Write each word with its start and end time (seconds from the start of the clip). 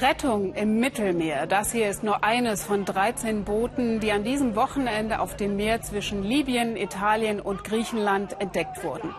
Rettung 0.00 0.54
im 0.54 0.80
Mittelmeer. 0.80 1.46
Das 1.46 1.72
hier 1.72 1.90
ist 1.90 2.02
nur 2.02 2.24
eines 2.24 2.64
von 2.64 2.84
13 2.84 3.44
Booten, 3.44 4.00
die 4.00 4.12
an 4.12 4.24
diesem 4.24 4.56
Wochenende 4.56 5.20
auf 5.20 5.36
dem 5.36 5.56
Meer 5.56 5.82
zwischen 5.82 6.22
Libyen, 6.22 6.76
Italien 6.76 7.40
und 7.40 7.64
Griechenland 7.64 8.40
entdeckt 8.40 8.82
wurden. 8.82 9.14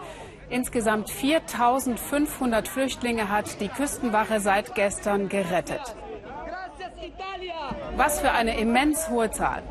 Insgesamt 0.49 1.09
4500 1.09 2.67
Flüchtlinge 2.67 3.29
hat 3.29 3.61
die 3.61 3.67
Küstenwache 3.67 4.39
seit 4.39 4.75
gestern 4.75 5.29
gerettet. 5.29 5.95
Was 7.95 8.19
für 8.19 8.31
eine 8.31 8.57
immens 8.59 9.09
hohe 9.09 9.31
Zahl. 9.31 9.63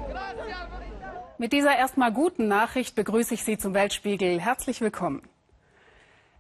Mit 1.40 1.54
dieser 1.54 1.74
erstmal 1.74 2.12
guten 2.12 2.48
Nachricht 2.48 2.94
begrüße 2.94 3.32
ich 3.32 3.44
Sie 3.44 3.56
zum 3.56 3.72
Weltspiegel. 3.72 4.38
Herzlich 4.38 4.82
willkommen. 4.82 5.22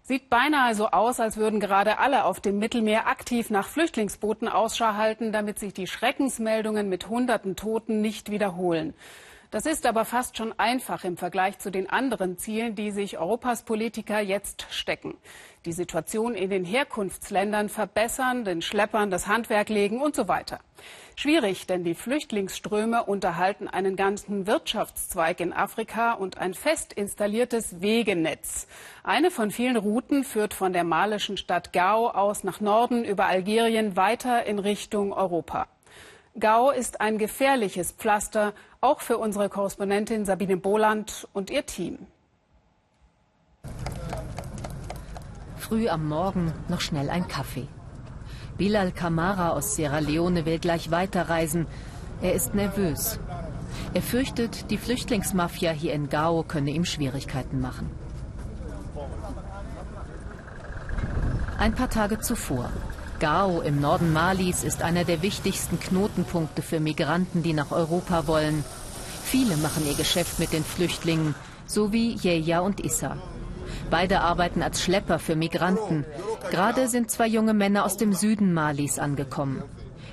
Sieht 0.02 0.28
beinahe 0.28 0.74
so 0.74 0.90
aus, 0.90 1.20
als 1.20 1.38
würden 1.38 1.58
gerade 1.58 1.96
alle 1.96 2.26
auf 2.26 2.38
dem 2.38 2.58
Mittelmeer 2.58 3.06
aktiv 3.06 3.48
nach 3.48 3.66
Flüchtlingsbooten 3.66 4.46
Ausschau 4.46 4.92
halten, 4.96 5.32
damit 5.32 5.58
sich 5.58 5.72
die 5.72 5.86
Schreckensmeldungen 5.86 6.90
mit 6.90 7.08
hunderten 7.08 7.56
Toten 7.56 8.02
nicht 8.02 8.30
wiederholen. 8.30 8.92
Das 9.50 9.66
ist 9.66 9.84
aber 9.84 10.04
fast 10.04 10.36
schon 10.36 10.56
einfach 10.60 11.02
im 11.02 11.16
Vergleich 11.16 11.58
zu 11.58 11.72
den 11.72 11.90
anderen 11.90 12.38
Zielen, 12.38 12.76
die 12.76 12.92
sich 12.92 13.18
Europas 13.18 13.64
Politiker 13.64 14.20
jetzt 14.20 14.66
stecken. 14.70 15.16
Die 15.64 15.72
Situation 15.72 16.36
in 16.36 16.50
den 16.50 16.64
Herkunftsländern 16.64 17.68
verbessern, 17.68 18.44
den 18.44 18.62
Schleppern 18.62 19.10
das 19.10 19.26
Handwerk 19.26 19.68
legen 19.68 20.00
und 20.00 20.14
so 20.14 20.28
weiter. 20.28 20.60
Schwierig, 21.16 21.66
denn 21.66 21.82
die 21.82 21.96
Flüchtlingsströme 21.96 23.02
unterhalten 23.02 23.66
einen 23.66 23.96
ganzen 23.96 24.46
Wirtschaftszweig 24.46 25.40
in 25.40 25.52
Afrika 25.52 26.12
und 26.12 26.38
ein 26.38 26.54
fest 26.54 26.92
installiertes 26.92 27.80
Wegenetz. 27.80 28.68
Eine 29.02 29.32
von 29.32 29.50
vielen 29.50 29.76
Routen 29.76 30.22
führt 30.22 30.54
von 30.54 30.72
der 30.72 30.84
malischen 30.84 31.36
Stadt 31.36 31.72
Gao 31.72 32.08
aus 32.08 32.44
nach 32.44 32.60
Norden 32.60 33.04
über 33.04 33.26
Algerien 33.26 33.96
weiter 33.96 34.46
in 34.46 34.60
Richtung 34.60 35.12
Europa. 35.12 35.66
Gao 36.38 36.70
ist 36.70 37.00
ein 37.00 37.18
gefährliches 37.18 37.92
Pflaster, 37.92 38.52
auch 38.80 39.00
für 39.00 39.18
unsere 39.18 39.48
Korrespondentin 39.48 40.24
Sabine 40.24 40.56
Boland 40.56 41.26
und 41.32 41.50
ihr 41.50 41.66
Team. 41.66 42.06
Früh 45.56 45.88
am 45.88 46.08
Morgen 46.08 46.52
noch 46.68 46.80
schnell 46.80 47.10
ein 47.10 47.26
Kaffee. 47.26 47.66
Bilal 48.56 48.92
Kamara 48.92 49.50
aus 49.50 49.74
Sierra 49.74 49.98
Leone 49.98 50.46
will 50.46 50.58
gleich 50.58 50.90
weiterreisen. 50.90 51.66
Er 52.22 52.34
ist 52.34 52.54
nervös. 52.54 53.18
Er 53.92 54.02
fürchtet, 54.02 54.70
die 54.70 54.78
Flüchtlingsmafia 54.78 55.72
hier 55.72 55.94
in 55.94 56.08
Gao 56.08 56.44
könne 56.44 56.70
ihm 56.70 56.84
Schwierigkeiten 56.84 57.60
machen. 57.60 57.90
Ein 61.58 61.74
paar 61.74 61.90
Tage 61.90 62.20
zuvor. 62.20 62.70
Gao 63.20 63.60
im 63.60 63.82
Norden 63.82 64.14
Malis 64.14 64.64
ist 64.64 64.80
einer 64.80 65.04
der 65.04 65.20
wichtigsten 65.20 65.78
Knotenpunkte 65.78 66.62
für 66.62 66.80
Migranten, 66.80 67.42
die 67.42 67.52
nach 67.52 67.70
Europa 67.70 68.26
wollen. 68.26 68.64
Viele 69.24 69.58
machen 69.58 69.86
ihr 69.86 69.94
Geschäft 69.94 70.38
mit 70.38 70.54
den 70.54 70.64
Flüchtlingen, 70.64 71.34
so 71.66 71.92
wie 71.92 72.16
Yeya 72.16 72.60
und 72.60 72.80
Issa. 72.80 73.18
Beide 73.90 74.22
arbeiten 74.22 74.62
als 74.62 74.82
Schlepper 74.82 75.18
für 75.18 75.36
Migranten. 75.36 76.06
Gerade 76.50 76.88
sind 76.88 77.10
zwei 77.10 77.26
junge 77.26 77.52
Männer 77.52 77.84
aus 77.84 77.98
dem 77.98 78.14
Süden 78.14 78.54
Malis 78.54 78.98
angekommen. 78.98 79.62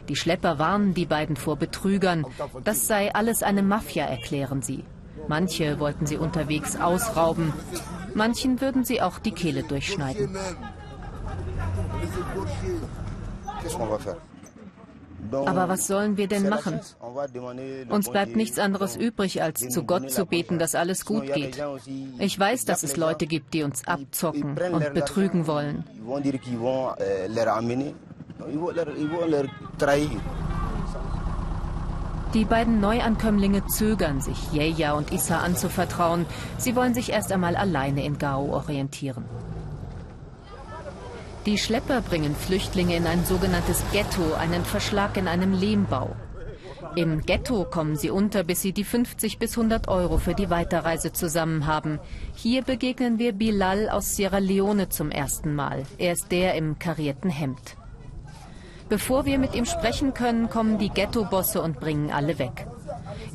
Die 0.09 0.17
Schlepper 0.17 0.59
warnen 0.59 0.93
die 0.93 1.05
beiden 1.05 1.37
vor 1.37 1.55
Betrügern. 1.55 2.25
Das 2.65 2.87
sei 2.87 3.15
alles 3.15 3.41
eine 3.41 3.63
Mafia, 3.63 4.05
erklären 4.05 4.61
sie. 4.61 4.83
Manche 5.29 5.79
wollten 5.79 6.05
sie 6.05 6.17
unterwegs 6.17 6.75
ausrauben. 6.75 7.53
Manchen 8.13 8.59
würden 8.59 8.83
sie 8.83 9.01
auch 9.01 9.17
die 9.19 9.31
Kehle 9.31 9.63
durchschneiden. 9.63 10.37
Aber 15.45 15.67
was 15.67 15.87
sollen 15.87 16.15
wir 16.17 16.27
denn 16.27 16.47
machen? 16.47 16.79
Uns 17.89 18.09
bleibt 18.09 18.35
nichts 18.35 18.59
anderes 18.59 18.95
übrig, 18.95 19.41
als 19.41 19.67
zu 19.67 19.83
Gott 19.83 20.11
zu 20.11 20.25
beten, 20.25 20.59
dass 20.59 20.75
alles 20.75 21.05
gut 21.05 21.33
geht. 21.33 21.61
Ich 22.19 22.39
weiß, 22.39 22.65
dass 22.65 22.83
es 22.83 22.97
Leute 22.97 23.27
gibt, 23.27 23.53
die 23.53 23.63
uns 23.63 23.87
abzocken 23.87 24.57
und 24.71 24.93
betrügen 24.93 25.47
wollen. 25.47 25.83
Die 32.33 32.45
beiden 32.45 32.79
Neuankömmlinge 32.79 33.65
zögern, 33.67 34.21
sich 34.21 34.53
Yeya 34.53 34.93
und 34.93 35.11
Issa 35.11 35.39
anzuvertrauen. 35.39 36.25
Sie 36.57 36.75
wollen 36.75 36.93
sich 36.93 37.11
erst 37.11 37.31
einmal 37.31 37.55
alleine 37.55 38.05
in 38.05 38.17
Gao 38.17 38.53
orientieren. 38.53 39.25
Die 41.47 41.57
Schlepper 41.57 42.01
bringen 42.01 42.35
Flüchtlinge 42.35 42.97
in 42.97 43.07
ein 43.07 43.23
sogenanntes 43.23 43.81
Ghetto, 43.93 44.33
einen 44.33 44.65
Verschlag 44.65 45.15
in 45.15 45.29
einem 45.29 45.53
Lehmbau. 45.53 46.13
Im 46.97 47.21
Ghetto 47.21 47.63
kommen 47.63 47.95
sie 47.95 48.09
unter, 48.09 48.43
bis 48.43 48.61
sie 48.61 48.73
die 48.73 48.83
50 48.83 49.39
bis 49.39 49.57
100 49.57 49.87
Euro 49.87 50.17
für 50.17 50.33
die 50.33 50.49
Weiterreise 50.49 51.13
zusammen 51.13 51.65
haben. 51.65 51.99
Hier 52.35 52.63
begegnen 52.63 53.17
wir 53.17 53.31
Bilal 53.31 53.87
aus 53.87 54.17
Sierra 54.17 54.39
Leone 54.39 54.89
zum 54.89 55.09
ersten 55.09 55.55
Mal. 55.55 55.83
Er 55.97 56.11
ist 56.11 56.33
der 56.33 56.55
im 56.55 56.79
karierten 56.79 57.29
Hemd. 57.29 57.77
Bevor 58.89 59.25
wir 59.25 59.39
mit 59.39 59.55
ihm 59.55 59.65
sprechen 59.65 60.13
können, 60.13 60.49
kommen 60.49 60.77
die 60.79 60.89
Ghetto-Bosse 60.89 61.61
und 61.61 61.79
bringen 61.79 62.11
alle 62.11 62.39
weg. 62.39 62.67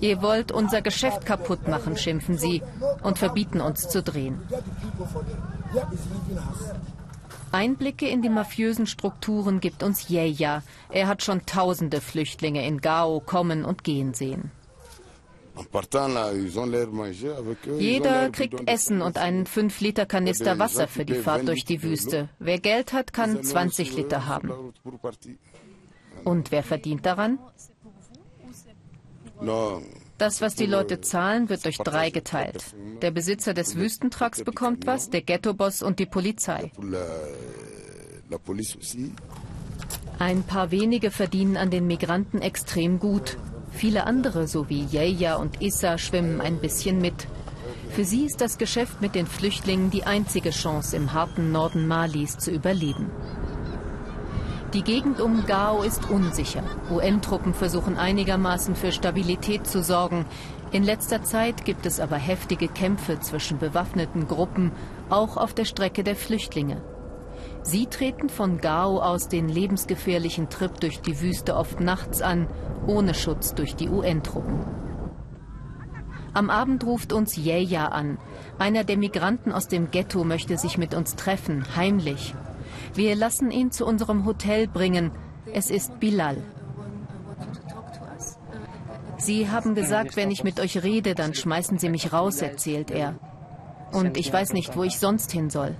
Ihr 0.01 0.21
wollt 0.21 0.53
unser 0.53 0.83
Geschäft 0.83 1.25
kaputt 1.25 1.67
machen, 1.67 1.97
schimpfen 1.97 2.37
sie 2.37 2.63
und 3.03 3.19
verbieten 3.19 3.63
uns 3.63 3.89
zu 3.89 4.03
drehen. 4.03 4.39
Einblicke 7.53 8.09
in 8.09 8.23
die 8.23 8.29
mafiösen 8.29 8.87
Strukturen 8.87 9.61
gibt 9.61 9.83
uns 9.83 10.09
Yeya. 10.09 10.63
Er 10.91 11.07
hat 11.09 11.23
schon 11.23 11.47
tausende 11.47 12.01
Flüchtlinge 12.01 12.67
in 12.67 12.81
Gao 12.81 13.21
kommen 13.21 13.65
und 13.65 13.85
gehen 13.85 14.15
sehen. 14.15 14.51
Jeder 17.79 18.31
kriegt 18.31 18.69
Essen 18.69 19.03
und 19.03 19.19
einen 19.19 19.47
5-Liter-Kanister 19.47 20.59
Wasser 20.59 20.89
für 20.89 21.05
die 21.05 21.15
Fahrt 21.15 21.47
durch 21.47 21.65
die 21.65 21.83
Wüste. 21.83 22.31
Wer 22.39 22.59
Geld 22.59 22.93
hat, 22.93 23.13
kann 23.13 23.43
20 23.43 23.97
Liter 23.97 24.27
haben. 24.27 24.51
Und 26.25 26.51
wer 26.53 26.63
verdient 26.63 27.05
daran? 27.05 27.39
Das, 30.19 30.41
was 30.41 30.55
die 30.55 30.67
Leute 30.67 31.01
zahlen, 31.01 31.49
wird 31.49 31.65
durch 31.65 31.79
drei 31.79 32.11
geteilt. 32.11 32.65
Der 33.01 33.11
Besitzer 33.11 33.55
des 33.55 33.77
Wüstentrucks 33.77 34.45
bekommt 34.45 34.87
was, 34.87 35.11
der 35.11 35.23
Ghetto-Boss 35.23 35.83
und 35.83 35.99
die 35.99 36.07
Polizei. 36.07 36.71
Ein 40.19 40.43
paar 40.45 40.71
wenige 40.71 41.11
verdienen 41.11 41.57
an 41.57 41.71
den 41.71 41.87
Migranten 41.87 42.41
extrem 42.41 42.99
gut. 42.99 43.39
Viele 43.73 44.07
andere, 44.07 44.47
so 44.47 44.69
wie 44.69 44.85
Yeya 44.85 45.37
und 45.37 45.61
Issa, 45.61 45.99
schwimmen 45.99 46.41
ein 46.41 46.61
bisschen 46.61 47.01
mit. 47.01 47.27
Für 47.91 48.05
sie 48.05 48.25
ist 48.25 48.41
das 48.41 48.59
Geschäft 48.59 49.01
mit 49.01 49.15
den 49.15 49.27
Flüchtlingen 49.27 49.91
die 49.91 50.05
einzige 50.05 50.51
Chance, 50.51 50.97
im 50.97 51.13
harten 51.13 51.53
Norden 51.53 51.87
Malis 51.87 52.39
zu 52.39 52.51
überleben. 52.51 53.11
Die 54.75 54.83
Gegend 54.83 55.21
um 55.21 55.45
Gao 55.45 55.83
ist 55.83 56.09
unsicher. 56.09 56.63
UN-Truppen 56.91 57.53
versuchen 57.53 57.99
einigermaßen 57.99 58.75
für 58.75 58.91
Stabilität 58.91 59.67
zu 59.67 59.83
sorgen. 59.83 60.25
In 60.71 60.83
letzter 60.83 61.23
Zeit 61.23 61.67
gibt 61.67 61.85
es 61.85 62.01
aber 62.01 62.17
heftige 62.17 62.69
Kämpfe 62.69 63.21
zwischen 63.21 63.59
bewaffneten 63.59 64.27
Gruppen, 64.29 64.73
auch 65.11 65.37
auf 65.37 65.53
der 65.53 65.67
Strecke 65.67 66.05
der 66.05 66.17
Flüchtlinge. 66.17 66.81
Sie 67.63 67.85
treten 67.85 68.31
von 68.31 68.63
Gao 68.63 68.99
aus 68.99 69.29
den 69.29 69.51
lebensgefährlichen 69.51 70.49
Trip 70.49 70.81
durch 70.81 71.03
die 71.03 71.21
Wüste 71.21 71.55
oft 71.55 71.81
nachts 71.81 72.23
an, 72.23 72.49
ohne 72.87 73.13
Schutz 73.13 73.55
durch 73.55 73.77
die 73.77 73.91
UN-Truppen. 73.91 74.65
Am 76.33 76.49
Abend 76.49 76.87
ruft 76.87 77.13
uns 77.13 77.37
Yeya 77.37 77.89
an. 77.89 78.17
Einer 78.59 78.85
der 78.85 78.97
Migranten 78.97 79.53
aus 79.53 79.69
dem 79.69 79.91
Ghetto 79.91 80.25
möchte 80.25 80.57
sich 80.57 80.79
mit 80.79 80.95
uns 80.95 81.15
treffen, 81.15 81.63
heimlich. 81.77 82.35
Wir 82.95 83.15
lassen 83.17 83.51
ihn 83.51 83.71
zu 83.71 83.87
unserem 83.87 84.25
Hotel 84.25 84.69
bringen. 84.69 85.13
Es 85.53 85.71
ist 85.71 86.01
Bilal. 86.01 86.37
Sie 89.19 89.49
haben 89.49 89.75
gesagt, 89.75 90.17
wenn 90.17 90.31
ich 90.31 90.43
mit 90.43 90.59
euch 90.59 90.83
rede, 90.83 91.15
dann 91.15 91.35
schmeißen 91.35 91.79
Sie 91.79 91.89
mich 91.89 92.13
raus, 92.13 92.43
erzählt 92.43 92.91
er. 92.91 93.15
Und 93.93 94.17
ich 94.17 94.33
weiß 94.33 94.53
nicht, 94.53 94.77
wo 94.77 94.83
ich 94.83 94.99
sonst 94.99 95.31
hin 95.31 95.49
soll. 95.49 95.77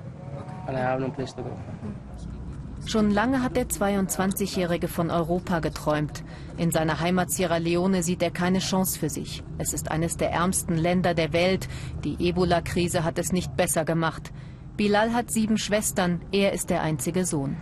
Schon 2.87 3.11
lange 3.11 3.43
hat 3.43 3.57
der 3.57 3.69
22-Jährige 3.69 4.89
von 4.89 5.11
Europa 5.11 5.61
geträumt. 5.61 6.25
In 6.57 6.71
seiner 6.71 7.01
Heimat 7.01 7.31
Sierra 7.31 7.57
Leone 7.57 8.03
sieht 8.03 8.23
er 8.23 8.31
keine 8.31 8.59
Chance 8.59 8.99
für 8.99 9.09
sich. 9.09 9.43
Es 9.59 9.73
ist 9.73 9.91
eines 9.91 10.17
der 10.17 10.31
ärmsten 10.31 10.77
Länder 10.77 11.15
der 11.15 11.33
Welt. 11.33 11.69
Die 12.05 12.17
Ebola-Krise 12.29 13.05
hat 13.05 13.19
es 13.19 13.33
nicht 13.33 13.57
besser 13.57 13.85
gemacht. 13.85 14.33
Bilal 14.77 15.13
hat 15.13 15.31
sieben 15.31 15.59
Schwestern, 15.59 16.21
er 16.33 16.53
ist 16.53 16.71
der 16.71 16.83
einzige 16.83 17.25
Sohn. 17.25 17.57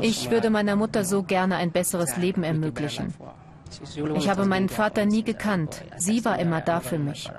Ich 0.00 0.30
würde 0.30 0.50
meiner 0.50 0.76
Mutter 0.76 1.04
so 1.04 1.22
gerne 1.22 1.56
ein 1.56 1.70
besseres 1.70 2.16
Leben 2.16 2.42
ermöglichen. 2.42 3.14
Ich 4.16 4.28
habe 4.28 4.46
meinen 4.46 4.68
Vater 4.68 5.06
nie 5.06 5.22
gekannt, 5.22 5.84
sie 5.96 6.24
war 6.24 6.38
immer 6.38 6.60
da 6.60 6.80
für 6.80 6.98
mich. 6.98 7.30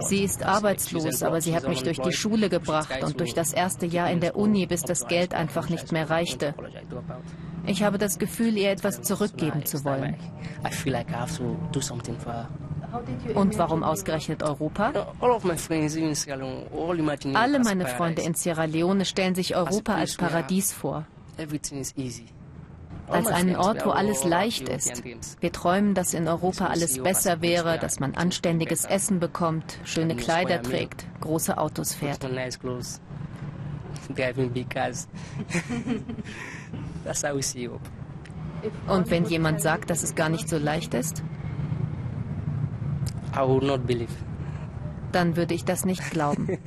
Sie 0.00 0.24
ist 0.24 0.42
arbeitslos, 0.42 1.22
aber 1.22 1.40
sie 1.40 1.54
hat 1.54 1.68
mich 1.68 1.82
durch 1.82 2.00
die 2.00 2.12
Schule 2.12 2.48
gebracht 2.48 3.02
und 3.02 3.20
durch 3.20 3.34
das 3.34 3.52
erste 3.52 3.86
Jahr 3.86 4.10
in 4.10 4.20
der 4.20 4.36
Uni, 4.36 4.66
bis 4.66 4.82
das 4.82 5.06
Geld 5.06 5.34
einfach 5.34 5.68
nicht 5.68 5.92
mehr 5.92 6.10
reichte. 6.10 6.54
Ich 7.66 7.82
habe 7.82 7.98
das 7.98 8.18
Gefühl, 8.18 8.56
ihr 8.56 8.70
etwas 8.70 9.02
zurückgeben 9.02 9.64
zu 9.64 9.84
wollen. 9.84 10.16
Und 13.34 13.58
warum 13.58 13.82
ausgerechnet 13.82 14.42
Europa? 14.42 14.92
Alle 17.34 17.58
meine 17.60 17.86
Freunde 17.86 18.22
in 18.22 18.34
Sierra 18.34 18.64
Leone 18.64 19.04
stellen 19.04 19.34
sich 19.34 19.56
Europa 19.56 19.94
als 19.94 20.16
Paradies 20.16 20.72
vor. 20.72 21.06
Als 23.08 23.28
einen 23.28 23.56
Ort, 23.56 23.86
wo 23.86 23.90
alles 23.90 24.24
leicht 24.24 24.68
ist. 24.68 25.04
Wir 25.40 25.52
träumen, 25.52 25.94
dass 25.94 26.12
in 26.12 26.26
Europa 26.26 26.66
alles 26.66 27.00
besser 27.00 27.40
wäre, 27.40 27.78
dass 27.78 28.00
man 28.00 28.14
anständiges 28.14 28.84
Essen 28.84 29.20
bekommt, 29.20 29.78
schöne 29.84 30.16
Kleider 30.16 30.60
trägt, 30.62 31.06
große 31.20 31.56
Autos 31.56 31.94
fährt. 31.94 32.24
Und 38.88 39.10
wenn 39.10 39.24
jemand 39.26 39.60
sagt, 39.60 39.90
dass 39.90 40.02
es 40.02 40.14
gar 40.14 40.28
nicht 40.28 40.48
so 40.48 40.58
leicht 40.58 40.94
ist? 40.94 41.22
Dann 45.12 45.36
würde 45.36 45.54
ich 45.54 45.64
das 45.64 45.84
nicht 45.84 46.10
glauben. 46.10 46.48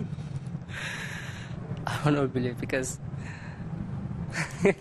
I 1.88 2.06
will 2.06 2.14
not 2.14 2.34
believe 2.34 2.56
because 2.60 3.00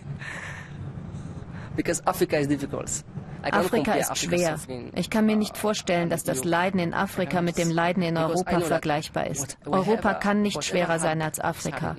because 1.75 2.01
Africa 2.05 2.37
is 2.37 2.47
difficult. 2.47 3.03
Afrika 3.41 3.93
ist 3.93 4.17
schwer. 4.17 4.57
Ich 4.95 5.09
kann 5.09 5.25
mir 5.25 5.35
nicht 5.35 5.57
vorstellen, 5.57 6.09
dass 6.09 6.23
das 6.23 6.43
Leiden 6.43 6.79
in 6.79 6.93
Afrika 6.93 7.41
mit 7.41 7.57
dem 7.57 7.71
Leiden 7.71 8.03
in 8.03 8.17
Europa 8.17 8.59
vergleichbar 8.59 9.27
ist. 9.27 9.57
Europa 9.65 10.13
kann 10.13 10.41
nicht 10.41 10.63
schwerer 10.63 10.99
sein 10.99 11.21
als 11.21 11.39
Afrika. 11.39 11.95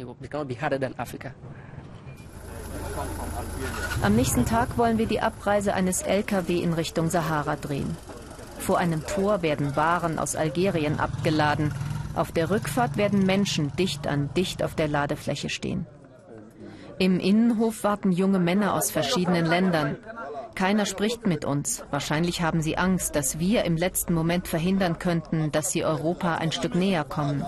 Am 4.02 4.16
nächsten 4.16 4.44
Tag 4.44 4.76
wollen 4.76 4.98
wir 4.98 5.06
die 5.06 5.20
Abreise 5.20 5.72
eines 5.72 6.02
Lkw 6.02 6.60
in 6.60 6.74
Richtung 6.74 7.08
Sahara 7.08 7.56
drehen. 7.56 7.96
Vor 8.60 8.78
einem 8.78 9.06
Tor 9.06 9.42
werden 9.42 9.74
Waren 9.74 10.18
aus 10.18 10.36
Algerien 10.36 11.00
abgeladen. 11.00 11.72
Auf 12.14 12.30
der 12.32 12.50
Rückfahrt 12.50 12.96
werden 12.96 13.24
Menschen 13.24 13.74
dicht 13.76 14.06
an 14.06 14.30
dicht 14.34 14.62
auf 14.62 14.74
der 14.74 14.88
Ladefläche 14.88 15.48
stehen. 15.48 15.86
Im 16.98 17.18
Innenhof 17.18 17.82
warten 17.82 18.12
junge 18.12 18.38
Männer 18.38 18.74
aus 18.74 18.90
verschiedenen 18.90 19.46
Ländern. 19.46 19.96
Keiner 20.54 20.84
spricht 20.84 21.26
mit 21.26 21.46
uns. 21.46 21.82
Wahrscheinlich 21.90 22.42
haben 22.42 22.60
sie 22.60 22.76
Angst, 22.76 23.16
dass 23.16 23.38
wir 23.38 23.64
im 23.64 23.76
letzten 23.76 24.12
Moment 24.12 24.46
verhindern 24.46 24.98
könnten, 24.98 25.50
dass 25.50 25.70
sie 25.70 25.84
Europa 25.84 26.34
ein 26.34 26.52
Stück 26.52 26.74
näher 26.74 27.04
kommen. 27.04 27.42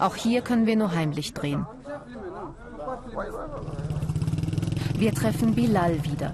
Auch 0.00 0.16
hier 0.16 0.42
können 0.42 0.66
wir 0.66 0.76
nur 0.76 0.92
heimlich 0.92 1.34
drehen. 1.34 1.66
Wir 4.98 5.14
treffen 5.14 5.54
Bilal 5.54 6.04
wieder. 6.04 6.32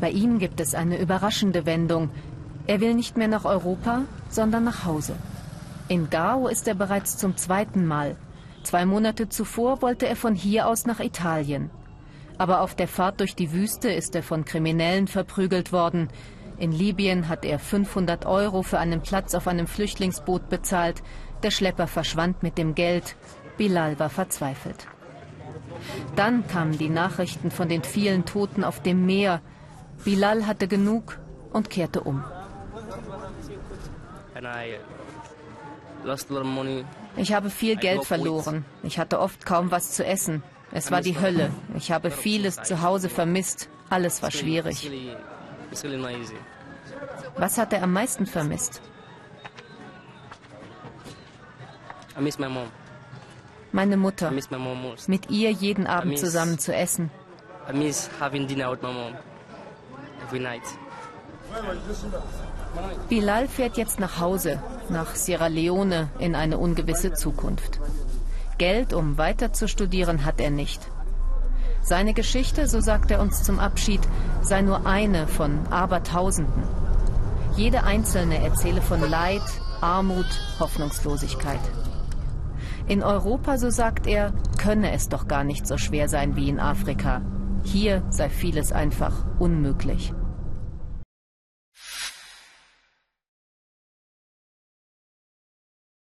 Bei 0.00 0.10
ihm 0.10 0.38
gibt 0.38 0.60
es 0.60 0.74
eine 0.74 1.00
überraschende 1.00 1.66
Wendung. 1.66 2.10
Er 2.66 2.80
will 2.80 2.94
nicht 2.94 3.16
mehr 3.16 3.28
nach 3.28 3.44
Europa, 3.44 4.02
sondern 4.28 4.64
nach 4.64 4.84
Hause. 4.84 5.14
In 5.88 6.10
Gao 6.10 6.46
ist 6.46 6.68
er 6.68 6.74
bereits 6.74 7.18
zum 7.18 7.36
zweiten 7.36 7.86
Mal. 7.86 8.16
Zwei 8.62 8.86
Monate 8.86 9.28
zuvor 9.28 9.82
wollte 9.82 10.06
er 10.06 10.16
von 10.16 10.34
hier 10.34 10.68
aus 10.68 10.86
nach 10.86 11.00
Italien. 11.00 11.70
Aber 12.38 12.60
auf 12.60 12.74
der 12.74 12.88
Fahrt 12.88 13.20
durch 13.20 13.34
die 13.34 13.52
Wüste 13.52 13.90
ist 13.90 14.14
er 14.14 14.22
von 14.22 14.44
Kriminellen 14.44 15.08
verprügelt 15.08 15.72
worden. 15.72 16.08
In 16.58 16.70
Libyen 16.70 17.28
hat 17.28 17.44
er 17.44 17.58
500 17.58 18.26
Euro 18.26 18.62
für 18.62 18.78
einen 18.78 19.00
Platz 19.00 19.34
auf 19.34 19.48
einem 19.48 19.66
Flüchtlingsboot 19.66 20.48
bezahlt. 20.48 21.02
Der 21.42 21.50
Schlepper 21.50 21.88
verschwand 21.88 22.42
mit 22.42 22.56
dem 22.58 22.74
Geld. 22.74 23.16
Bilal 23.56 23.98
war 23.98 24.10
verzweifelt. 24.10 24.86
Dann 26.14 26.46
kamen 26.46 26.78
die 26.78 26.88
Nachrichten 26.88 27.50
von 27.50 27.68
den 27.68 27.82
vielen 27.82 28.24
Toten 28.24 28.62
auf 28.62 28.80
dem 28.80 29.04
Meer. 29.04 29.40
Bilal 30.04 30.46
hatte 30.46 30.68
genug 30.68 31.18
und 31.52 31.68
kehrte 31.68 32.00
um. 32.02 32.24
Ich 37.16 37.32
habe 37.32 37.50
viel 37.50 37.76
Geld 37.76 38.04
verloren. 38.04 38.64
Ich 38.82 38.98
hatte 38.98 39.20
oft 39.20 39.46
kaum 39.46 39.70
was 39.70 39.92
zu 39.92 40.04
essen. 40.04 40.42
Es 40.72 40.90
war 40.90 41.00
die 41.00 41.20
Hölle. 41.20 41.50
Ich 41.76 41.92
habe 41.92 42.10
vieles 42.10 42.56
zu 42.62 42.82
Hause 42.82 43.08
vermisst. 43.08 43.68
Alles 43.90 44.22
war 44.22 44.30
schwierig. 44.30 44.90
Was 47.36 47.58
hat 47.58 47.72
er 47.72 47.82
am 47.82 47.92
meisten 47.92 48.26
vermisst? 48.26 48.80
Meine 53.70 53.96
Mutter. 53.96 54.30
Mit 55.06 55.30
ihr 55.30 55.50
jeden 55.50 55.86
Abend 55.86 56.18
zusammen 56.18 56.58
zu 56.58 56.74
essen. 56.74 57.10
Bilal 63.08 63.48
fährt 63.48 63.76
jetzt 63.76 64.00
nach 64.00 64.20
Hause, 64.20 64.62
nach 64.88 65.14
Sierra 65.14 65.48
Leone, 65.48 66.08
in 66.18 66.34
eine 66.34 66.58
ungewisse 66.58 67.12
Zukunft. 67.12 67.80
Geld, 68.58 68.92
um 68.92 69.18
weiter 69.18 69.52
zu 69.52 69.68
studieren, 69.68 70.24
hat 70.24 70.40
er 70.40 70.50
nicht. 70.50 70.80
Seine 71.82 72.14
Geschichte, 72.14 72.68
so 72.68 72.80
sagt 72.80 73.10
er 73.10 73.20
uns 73.20 73.42
zum 73.42 73.58
Abschied, 73.58 74.00
sei 74.40 74.62
nur 74.62 74.86
eine 74.86 75.26
von 75.26 75.66
Abertausenden. 75.68 76.62
Jede 77.56 77.82
einzelne 77.82 78.42
erzähle 78.42 78.80
von 78.80 79.00
Leid, 79.00 79.42
Armut, 79.80 80.26
Hoffnungslosigkeit. 80.60 81.60
In 82.86 83.02
Europa, 83.02 83.58
so 83.58 83.70
sagt 83.70 84.06
er, 84.06 84.32
könne 84.58 84.92
es 84.92 85.08
doch 85.08 85.28
gar 85.28 85.44
nicht 85.44 85.66
so 85.66 85.76
schwer 85.76 86.08
sein 86.08 86.36
wie 86.36 86.48
in 86.48 86.60
Afrika. 86.60 87.20
Hier 87.64 88.02
sei 88.10 88.28
vieles 88.28 88.72
einfach 88.72 89.24
unmöglich. 89.38 90.12